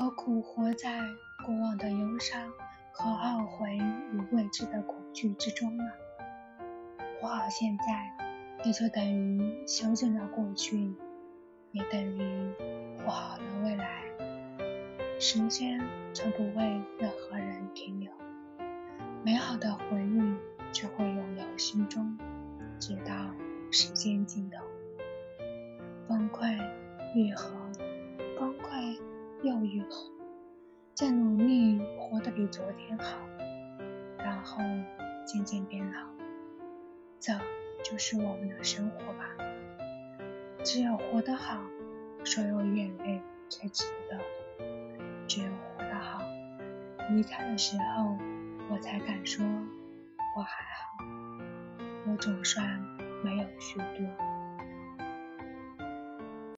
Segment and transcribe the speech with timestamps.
[0.00, 0.98] 何苦活在
[1.44, 2.50] 过往的忧伤
[2.90, 5.84] 和懊悔与未知的恐惧之中呢？
[7.20, 8.10] 活好现在，
[8.64, 10.90] 也就等于修正了过去，
[11.72, 12.50] 也等于
[12.96, 14.02] 活好了未来。
[15.18, 15.78] 时间
[16.14, 18.10] 从不为任何人停留，
[19.22, 20.34] 美好的回忆
[20.72, 22.16] 只会永留心中，
[22.78, 23.12] 直到
[23.70, 24.64] 时间尽头。
[26.08, 26.56] 崩溃
[27.14, 27.50] 愈合，
[29.42, 30.10] 又愈合，
[30.94, 33.16] 再努力活得比昨天好，
[34.18, 34.62] 然后
[35.24, 36.00] 渐渐变老。
[37.18, 37.32] 这
[37.82, 39.24] 就是我们的生活吧。
[40.62, 41.58] 只有活得好，
[42.22, 44.18] 所有眼泪才值得；
[45.26, 46.22] 只有活得好，
[47.08, 48.18] 离开的时候，
[48.70, 49.42] 我才敢说
[50.36, 51.04] 我还好。
[52.06, 52.78] 我总算
[53.24, 54.29] 没有虚度。